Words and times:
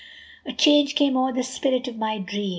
VIII 0.45 0.53
A 0.53 0.57
change 0.57 0.95
came 0.95 1.15
o'er 1.15 1.31
the 1.31 1.43
spirit 1.43 1.87
of 1.87 1.95
my 1.95 2.17
dream. 2.17 2.49